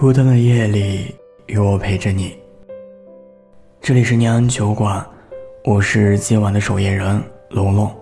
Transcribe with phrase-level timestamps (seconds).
[0.00, 1.14] 孤单的夜里，
[1.48, 2.34] 有我陪着你。
[3.82, 5.06] 这里是念安酒馆，
[5.62, 7.94] 我是今晚的守夜人龙龙。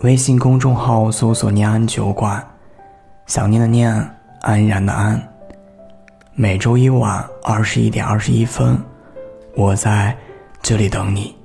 [0.00, 2.42] 微信公众号搜索“念安酒馆”，
[3.28, 3.92] 想念的念，
[4.40, 5.22] 安然的安。
[6.32, 8.74] 每周一晚二十一点二十一分，
[9.54, 10.16] 我在
[10.62, 11.36] 这里等你。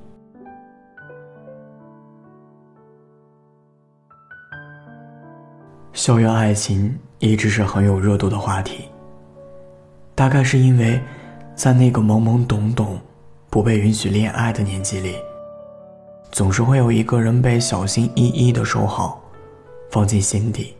[5.92, 8.88] 校园爱情一直是很有热度的话题。
[10.18, 11.00] 大概是因为，
[11.54, 12.98] 在那个懵懵懂懂、
[13.48, 15.14] 不被允许恋爱的年纪里，
[16.32, 19.22] 总是会有一个人被小心翼翼的收好，
[19.92, 20.74] 放进心底。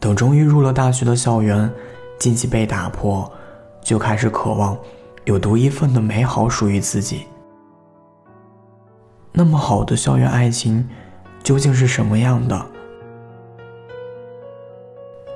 [0.00, 1.70] 等终于入了大学的校园，
[2.18, 3.30] 禁忌被打破，
[3.82, 4.74] 就开始渴望
[5.26, 7.26] 有独一份的美好属于自己。
[9.32, 10.88] 那么好的校园爱情，
[11.42, 12.66] 究竟是什么样的？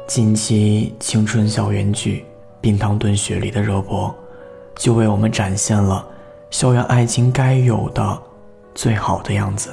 [0.07, 2.25] 近期青春校园剧。
[2.61, 4.15] 冰糖炖雪梨的热播，
[4.77, 6.07] 就为我们展现了
[6.51, 8.23] 校园爱情该有的
[8.75, 9.73] 最好的样子。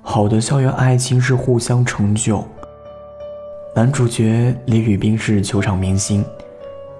[0.00, 2.42] 好的校园爱情是互相成就。
[3.74, 6.24] 男主角李宇冰是球场明星，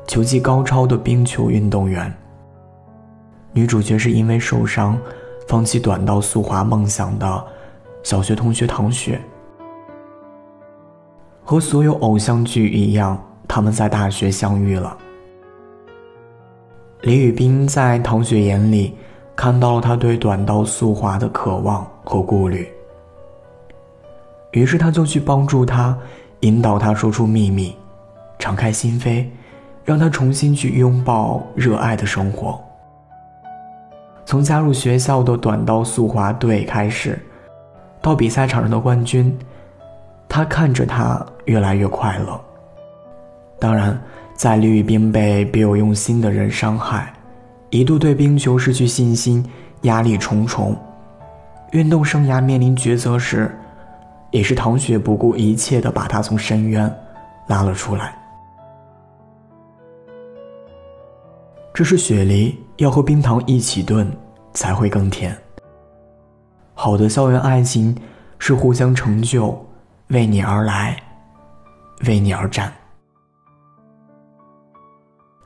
[0.07, 2.13] 球技高超的冰球运动员。
[3.53, 4.99] 女主角是因为受伤，
[5.47, 7.47] 放弃短道速滑梦想的
[8.03, 9.21] 小学同学唐雪。
[11.45, 13.23] 和所有偶像剧一样。
[13.55, 14.99] 他们在大学相遇了。
[17.03, 18.99] 李宇冰在唐雪眼里
[19.37, 22.69] 看到了他对短道速滑的渴望和顾虑，
[24.51, 25.97] 于是他就去帮助他，
[26.41, 27.77] 引导他说出秘密，
[28.41, 29.25] 敞开心扉，
[29.85, 32.61] 让他重新去拥抱热爱的生活。
[34.27, 37.17] 从加入学校的短道速滑队开始，
[38.03, 39.39] 到比赛场上的冠军，
[40.29, 42.41] 他看着他越来越快乐。
[43.59, 43.99] 当然，
[44.35, 47.13] 在李宇冰被别有用心的人伤害，
[47.71, 49.45] 一度对冰球失去信心，
[49.83, 50.77] 压力重重，
[51.73, 53.51] 运动生涯面临抉择时，
[54.31, 56.93] 也是唐雪不顾一切的把他从深渊
[57.47, 58.17] 拉了出来。
[61.73, 64.09] 这是雪梨要和冰糖一起炖
[64.53, 65.37] 才会更甜。
[66.75, 67.97] 好的校园爱情
[68.39, 69.67] 是互相成就，
[70.09, 70.97] 为你而来，
[72.07, 72.73] 为你而战。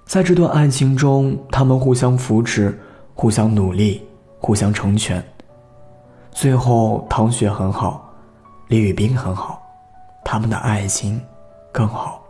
[0.08, 2.76] 在这段爱情中，他们互相扶持，
[3.12, 4.02] 互相努力，
[4.40, 5.22] 互相成全。
[6.30, 8.10] 最后，唐雪很好，
[8.68, 9.60] 李宇冰很好，
[10.24, 11.20] 他们的爱情
[11.70, 12.22] 更好。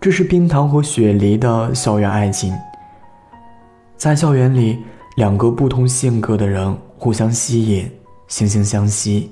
[0.00, 2.56] 这是冰糖和雪梨的校园爱情。
[3.96, 4.78] 在校园里，
[5.16, 7.90] 两个不同性格的人互相吸引，
[8.28, 9.28] 惺惺相惜，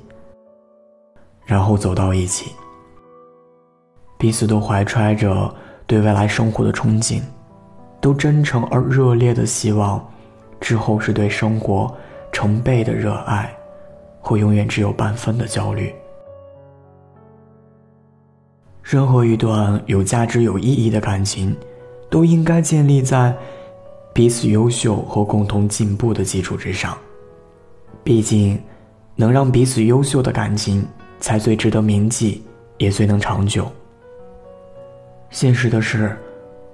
[1.44, 2.50] 然后走到一起，
[4.18, 5.54] 彼此都怀揣着。
[5.92, 7.20] 对未来生活的憧憬，
[8.00, 10.02] 都真诚而热烈的希望，
[10.58, 11.94] 之后是对生活
[12.32, 13.54] 成倍的热爱，
[14.18, 15.94] 或永远只有半分的焦虑。
[18.82, 21.54] 任何一段有价值、有意义的感情，
[22.08, 23.36] 都应该建立在
[24.14, 26.96] 彼此优秀和共同进步的基础之上。
[28.02, 28.58] 毕竟，
[29.14, 30.82] 能让彼此优秀的感情，
[31.20, 32.42] 才最值得铭记，
[32.78, 33.70] 也最能长久。
[35.32, 36.14] 现实的是，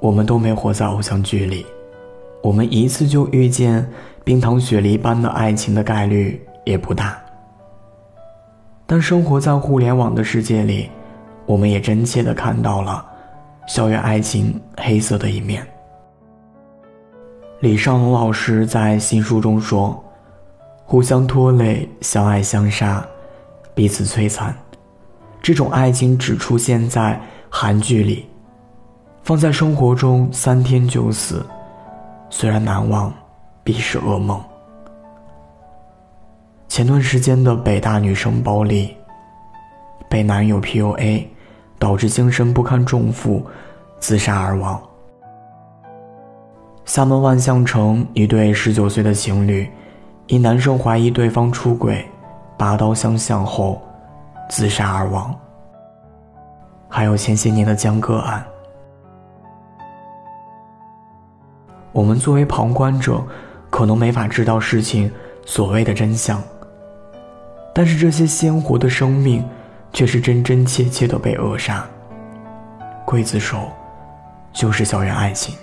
[0.01, 1.65] 我们都没活在偶像剧里，
[2.43, 3.89] 我们一次就遇见
[4.25, 7.17] 冰糖雪梨般的爱情的概率也不大。
[8.85, 10.91] 但生活在互联网的世界里，
[11.47, 13.07] 我们也真切的看到了
[13.69, 15.65] 校园爱情黑色的一面。
[17.61, 20.05] 李尚龙老师在新书中说
[20.85, 23.07] ：“互相拖累，相爱相杀，
[23.73, 24.53] 彼此摧残，
[25.41, 28.27] 这种爱情只出现在韩剧里。”
[29.29, 31.45] 放在生活中，三天就死，
[32.31, 33.13] 虽然难忘，
[33.63, 34.43] 必是噩梦。
[36.67, 38.97] 前段时间的北大女生包丽，
[40.09, 41.27] 被男友 PUA，
[41.79, 43.45] 导致精神不堪重负，
[44.01, 44.81] 自杀而亡。
[46.87, 49.71] 厦门万象城一对十九岁的情侣，
[50.29, 52.03] 因男生怀疑对方出轨，
[52.57, 53.79] 拔刀相向后，
[54.49, 55.39] 自杀而亡。
[56.89, 58.43] 还有前些年的江歌案。
[61.99, 63.21] 我们作为旁观者，
[63.71, 65.11] 可能没法知道事情
[65.45, 66.41] 所谓的真相。
[67.75, 69.45] 但是这些鲜活的生命，
[69.93, 71.85] 却是真真切切的被扼杀。
[73.05, 73.69] 刽子手，
[74.53, 75.57] 就是校园爱情。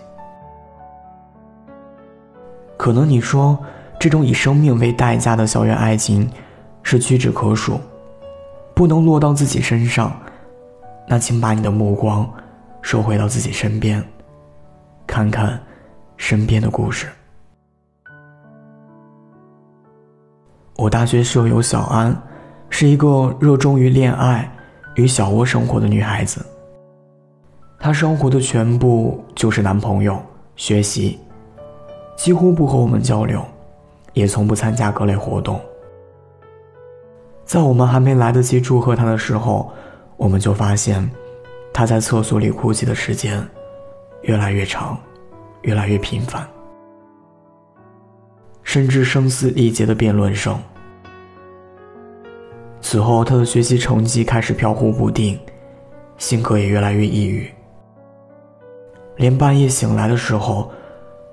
[2.75, 3.57] 可能你说，
[3.97, 6.29] 这种以生命为代价的校园爱情，
[6.83, 7.79] 是屈指可数，
[8.73, 10.11] 不能落到自己身上。
[11.07, 12.29] 那请把你的目光
[12.81, 14.03] 收回到自己身边，
[15.07, 15.57] 看看
[16.17, 17.07] 身边的故事。
[20.77, 22.15] 我大学舍友小安，
[22.69, 24.49] 是一个热衷于恋爱
[24.95, 26.45] 与小窝生活的女孩子。
[27.79, 30.21] 她生活的全部就是男朋友、
[30.55, 31.19] 学习，
[32.17, 33.43] 几乎不和我们交流，
[34.13, 35.59] 也从不参加各类活动。
[37.45, 39.71] 在我们还没来得及祝贺她的时候，
[40.17, 41.09] 我们就发现，
[41.71, 43.41] 她在厕所里哭泣的时间
[44.23, 44.97] 越来越长，
[45.65, 46.47] 越来越频繁，
[48.61, 50.55] 甚至声嘶力竭的辩论声。
[52.81, 55.39] 此后，她的学习成绩开始飘忽不定，
[56.17, 57.51] 性格也越来越抑郁。
[59.17, 60.69] 连半夜醒来的时候，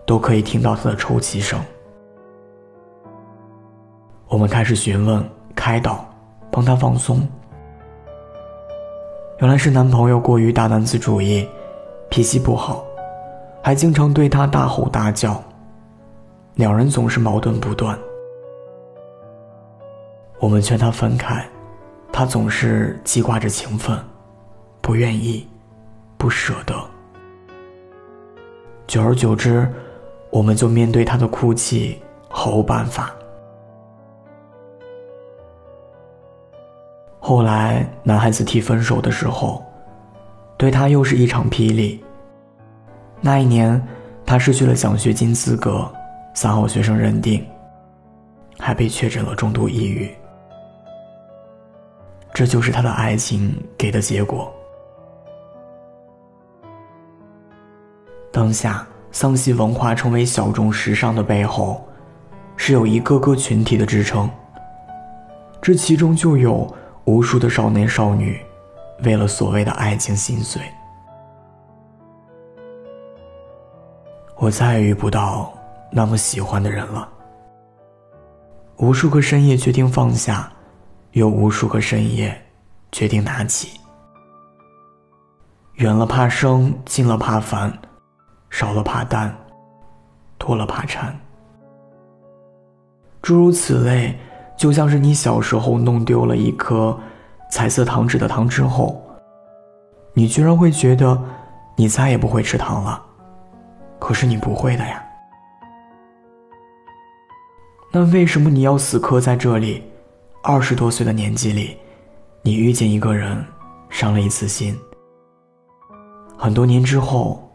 [0.06, 1.60] 都可以听到他的抽泣声。
[4.28, 5.22] 我们开始询问、
[5.54, 6.02] 开导，
[6.50, 7.28] 帮他放松。
[9.40, 11.46] 原来是男朋友过于大男子主义，
[12.08, 12.82] 脾气不好，
[13.62, 15.40] 还经常对他大吼大叫，
[16.56, 17.96] 两人总是矛盾不断。
[20.40, 21.46] 我们劝他分开，
[22.10, 23.96] 他总是记挂着情分，
[24.80, 25.48] 不愿意，
[26.18, 26.74] 不舍得。
[28.88, 29.72] 久而久之，
[30.30, 33.14] 我们就面对他的哭泣毫无办法。
[37.20, 39.64] 后来，男孩子提分手的时候，
[40.56, 42.04] 对他又是一场霹雳。
[43.24, 43.80] 那一年，
[44.26, 45.88] 他失去了奖学金资格，
[46.34, 47.46] 三好学生认定，
[48.58, 50.10] 还被确诊了重度抑郁。
[52.34, 54.52] 这就是他的爱情给的结果。
[58.32, 61.86] 当下，丧系文化成为小众时尚的背后，
[62.56, 64.28] 是有一个个群体的支撑。
[65.60, 66.68] 这其中就有
[67.04, 68.40] 无数的少年少女，
[69.04, 70.60] 为了所谓的爱情心碎。
[74.42, 75.52] 我再也遇不到
[75.92, 77.08] 那么喜欢的人了。
[78.78, 80.50] 无数个深夜决定放下，
[81.12, 82.36] 有无数个深夜
[82.90, 83.78] 决定拿起。
[85.74, 87.72] 远了怕生，近了怕烦。
[88.50, 89.32] 少了怕淡，
[90.38, 91.16] 多了怕缠。
[93.22, 94.18] 诸如此类，
[94.56, 96.98] 就像是你小时候弄丢了一颗
[97.48, 99.00] 彩色糖纸的糖之后，
[100.14, 101.16] 你居然会觉得
[101.76, 103.00] 你再也不会吃糖了。
[104.02, 105.00] 可是你不会的呀。
[107.92, 109.80] 那为什么你要死磕在这里？
[110.42, 111.76] 二十多岁的年纪里，
[112.42, 113.46] 你遇见一个人，
[113.90, 114.76] 伤了一次心，
[116.36, 117.48] 很多年之后。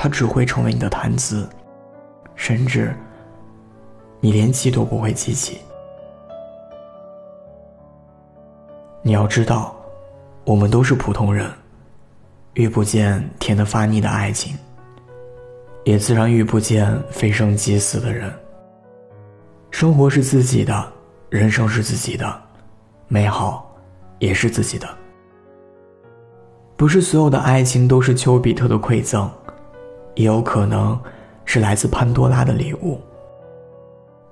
[0.00, 1.50] 他只会成为你的谈资，
[2.36, 2.94] 甚至
[4.20, 5.58] 你连记都不会记起。
[9.02, 9.74] 你要知道，
[10.44, 11.50] 我们都是普通人，
[12.54, 14.56] 遇不见甜的发腻的爱情，
[15.88, 18.30] 也自然遇不见非生即死的人。
[19.70, 20.92] 生活是自己的，
[21.30, 22.30] 人生是自己的，
[23.06, 23.74] 美好
[24.18, 24.86] 也是自己的。
[26.76, 29.30] 不是所有的爱情都是丘比特的馈赠。
[30.14, 31.00] 也有可能
[31.46, 33.00] 是来自潘多拉的礼物。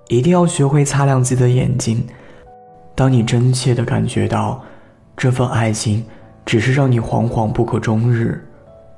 [0.09, 2.07] 一定要学会擦亮自己的眼睛。
[2.95, 4.63] 当你真切的感觉到
[5.17, 6.05] 这份爱情
[6.45, 8.47] 只是让你惶惶不可终日、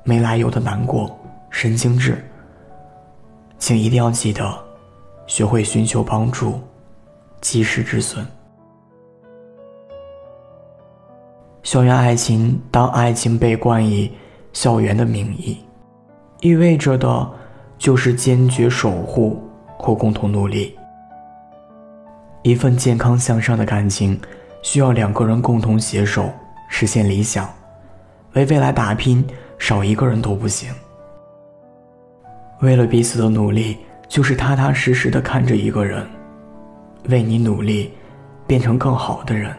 [0.03, 1.17] 没来由的难过、
[1.51, 2.21] 神经质，
[3.59, 4.57] 请一定要记得
[5.27, 6.59] 学会寻求帮助，
[7.41, 8.25] 及时止损。
[11.61, 14.11] 校园爱情，当爱情被冠以
[14.53, 15.57] 校园的名义。
[16.39, 17.29] 意味着的，
[17.77, 19.43] 就是坚决守护
[19.77, 20.75] 或共同努力。
[22.41, 24.19] 一份健康向上的感情，
[24.61, 26.31] 需要两个人共同携手
[26.69, 27.47] 实现理想，
[28.33, 29.23] 为未来打拼，
[29.59, 30.73] 少一个人都不行。
[32.61, 36.05] 为了彼此的努力，就是踏踏实实的看着一个人，
[37.09, 37.91] 为你努力，
[38.45, 39.55] 变成更好的人。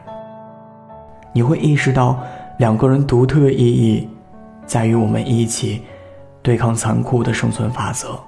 [1.32, 2.18] 你会意识到，
[2.58, 4.08] 两个人独特的意义，
[4.66, 5.82] 在于我们一起。
[6.42, 8.18] 对抗残酷的生存法则，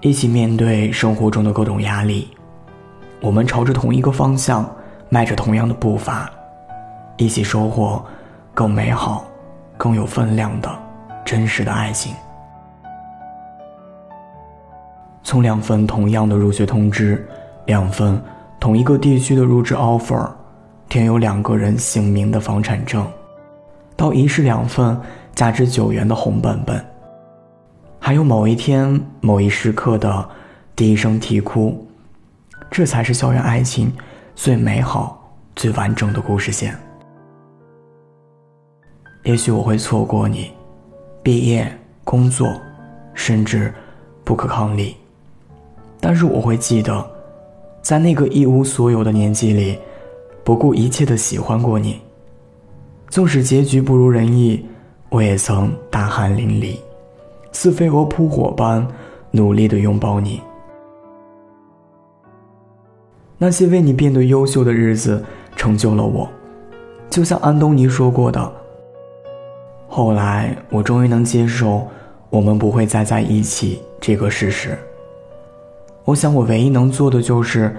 [0.00, 2.28] 一起面对生活中的各种压力，
[3.20, 4.64] 我们朝着同一个方向，
[5.08, 6.30] 迈着同样的步伐，
[7.16, 8.00] 一起收获
[8.54, 9.24] 更美好、
[9.76, 10.70] 更有分量的
[11.24, 12.14] 真实的爱情。
[15.26, 17.26] 从两份同样的入学通知，
[17.64, 18.22] 两份
[18.60, 20.30] 同一个地区的入职 offer，
[20.88, 23.04] 填有两个人姓名的房产证，
[23.96, 24.96] 到一式两份
[25.34, 26.80] 价值九元的红本本。
[27.98, 30.28] 还有某一天、某一时刻的
[30.76, 31.84] 第一声啼哭，
[32.70, 33.92] 这才是校园爱情
[34.36, 36.72] 最美好、最完整的故事线。
[39.24, 40.52] 也许我会错过你，
[41.20, 41.68] 毕业、
[42.04, 42.48] 工作，
[43.12, 43.74] 甚至
[44.22, 44.96] 不可抗力。
[46.08, 47.04] 但是我会记得，
[47.82, 49.76] 在那个一无所有的年纪里，
[50.44, 52.00] 不顾一切的喜欢过你。
[53.08, 54.64] 纵使结局不如人意，
[55.08, 56.76] 我也曾大汗淋漓，
[57.50, 58.86] 似飞蛾扑火般
[59.32, 60.40] 努力的拥抱你。
[63.36, 65.20] 那些为你变得优秀的日子，
[65.56, 66.28] 成就了我。
[67.10, 68.52] 就像安东尼说过的，
[69.88, 71.84] 后来我终于能接受
[72.30, 74.78] 我们不会再在一起这个事实。
[76.06, 77.76] 我想，我唯一能做的就是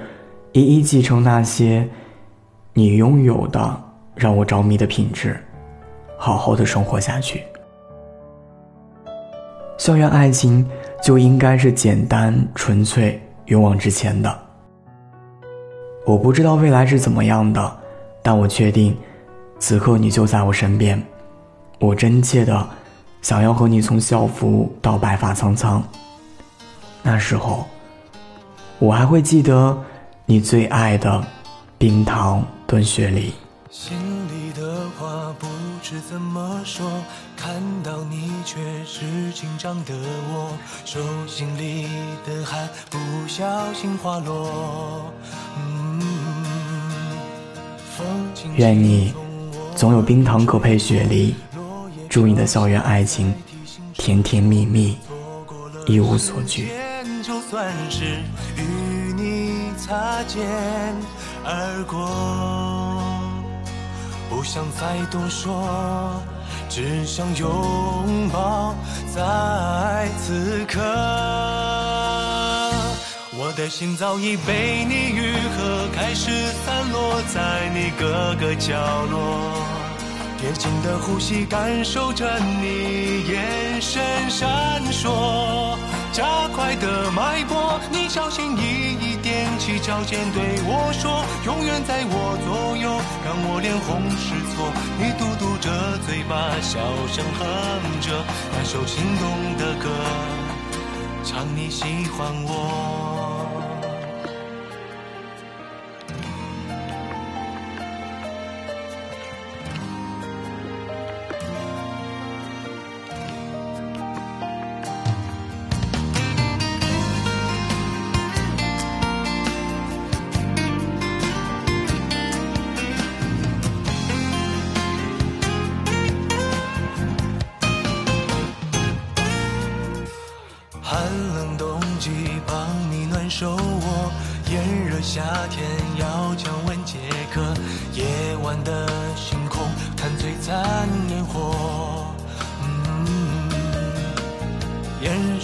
[0.52, 1.88] 一一继承那些
[2.74, 3.82] 你拥有的
[4.16, 5.42] 让我着迷的品质，
[6.18, 7.42] 好好的生活下去。
[9.78, 10.70] 校园爱情
[11.02, 14.40] 就应该是简单、纯粹、勇往直前的。
[16.06, 17.78] 我不知道未来是怎么样的，
[18.22, 18.96] 但我确定。
[19.58, 21.02] 此刻你就在我身边，
[21.80, 22.68] 我真切的
[23.22, 25.82] 想要和你从校服到白发苍苍。
[27.02, 27.66] 那时候，
[28.80, 29.78] 我还会记得
[30.26, 31.24] 你最爱的
[31.78, 33.34] 冰糖炖雪梨。
[33.72, 35.48] 心里的话不
[35.82, 36.86] 知怎么说，
[37.36, 39.94] 看到你却是紧张的
[40.30, 40.52] 我，
[40.86, 41.88] 手心里
[42.26, 45.12] 的汗不小心滑落。
[48.56, 49.14] 愿你。
[49.76, 51.36] 总有冰糖可配雪梨，
[52.10, 53.32] 祝你的校园爱情
[53.94, 54.98] 甜甜蜜蜜，
[55.86, 56.72] 一无所惧。
[57.50, 58.04] 算是
[58.58, 60.46] 与你擦肩
[61.46, 62.06] 而过，
[64.30, 66.22] 不想再多说，
[66.68, 68.76] 只想拥抱
[69.16, 70.82] 在此刻。
[73.40, 76.30] 我的心早已被你愈合，开始
[76.66, 78.76] 散落在你各个角
[79.06, 79.64] 落。
[80.38, 85.78] 贴近的呼吸，感受着你眼神闪烁，
[86.12, 86.97] 加快的
[87.48, 94.72] 过，你小心翼翼踮起脚尖对我说，永远在我左右，让我脸红是错。
[95.00, 96.78] 你嘟嘟着嘴巴，小
[97.08, 97.42] 声哼
[98.02, 99.90] 着那首心动的歌，
[101.24, 103.07] 唱你喜欢我。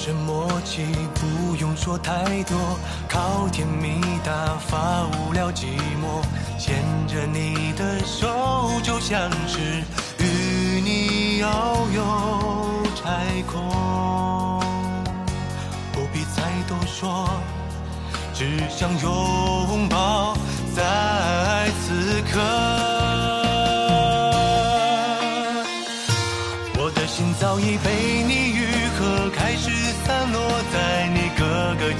[0.06, 2.58] 这默契，不用说太多，
[3.08, 5.64] 靠甜蜜打发无聊寂
[5.96, 6.22] 寞。
[6.60, 8.28] 牵着你的手，
[8.84, 9.82] 就像是
[10.20, 11.46] 与你遨
[11.96, 12.04] 游
[13.02, 14.60] 太空，
[15.94, 17.30] 不必再多说。
[18.34, 20.36] 只想拥抱
[20.76, 22.42] 在此刻，
[26.78, 28.43] 我的心早已被你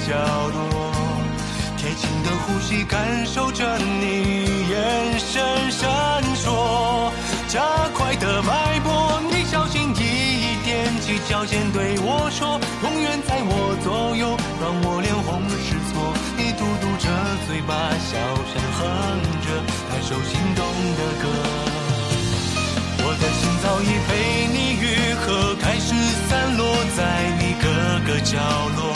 [0.06, 0.14] 角
[0.54, 0.92] 落。
[1.76, 7.12] 贴近的呼吸，感受着你眼神闪烁，
[7.46, 7.60] 加
[7.92, 15.92] 快的脉搏，你小心翼翼踮起脚尖对我说，永远在我左右，让我脸红失措。
[16.38, 17.04] 你嘟嘟着
[17.46, 18.16] 嘴巴小
[18.48, 18.80] 声哼
[19.44, 19.46] 着
[19.90, 20.64] 那首心动
[20.96, 21.24] 的歌，
[23.04, 24.10] 我的心早已被
[24.52, 25.92] 你愈合，开始
[26.28, 26.64] 散落
[26.96, 26.98] 在
[27.38, 27.64] 你各
[28.08, 28.38] 个角
[28.78, 28.93] 落。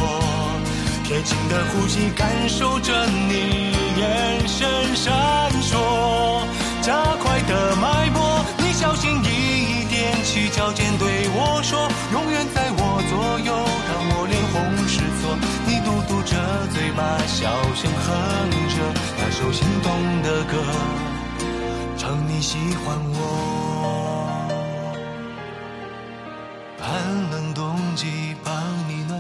[1.09, 6.45] 贴近的呼吸，感受着你眼神闪烁，
[6.83, 13.57] 加快的脉搏，你小心翼翼踮起脚尖对我说，永远在我左右，
[13.89, 15.35] 让我脸红失措。
[15.67, 16.37] 你嘟嘟着
[16.75, 18.77] 嘴巴，小声哼着
[19.17, 20.63] 那首心动的歌，
[21.97, 24.45] 唱你喜欢我。
[26.79, 26.87] 寒
[27.31, 28.53] 冷冬季帮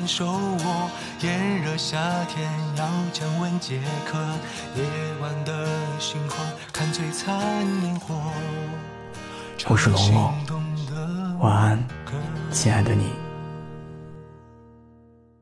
[0.08, 4.18] 手握，炎热夏天要降温解渴。
[4.74, 4.82] 夜
[5.20, 5.68] 晚的
[6.00, 6.38] 星空
[6.72, 7.38] 看璀璨
[7.84, 8.14] 烟火。
[9.66, 11.84] 我是龙龙，晚安，
[12.50, 13.27] 亲爱的你。